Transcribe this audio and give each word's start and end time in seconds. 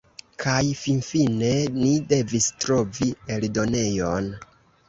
Kaj 0.43 0.61
finfinfine 0.79 1.51
ni 1.83 1.91
devis 2.13 2.49
trovi 2.65 3.11
eldonejon. 3.37 4.33